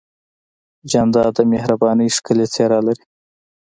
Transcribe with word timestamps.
جانداد 0.91 1.31
د 1.37 1.39
مهربانۍ 1.51 2.07
ښکلی 2.15 2.45
څېرہ 2.53 2.79
لري. 2.87 3.03